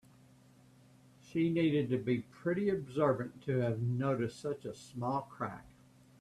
[1.21, 5.67] She needed to be pretty observant to have noticed such a small crack.